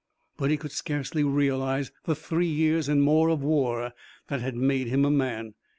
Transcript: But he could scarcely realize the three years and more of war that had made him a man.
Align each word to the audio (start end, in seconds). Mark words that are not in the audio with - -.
But 0.35 0.49
he 0.49 0.57
could 0.57 0.71
scarcely 0.71 1.23
realize 1.23 1.91
the 2.05 2.15
three 2.15 2.47
years 2.47 2.89
and 2.89 3.03
more 3.03 3.29
of 3.29 3.43
war 3.43 3.93
that 4.29 4.41
had 4.41 4.55
made 4.55 4.87
him 4.87 5.05
a 5.05 5.11
man. 5.11 5.53